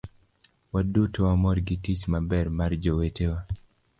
waduto 0.73 1.19
wamor 1.27 1.57
gi 1.67 1.75
tich 1.83 2.03
maber 2.11 2.45
mar 2.57 2.71
jowetewa 2.83 3.39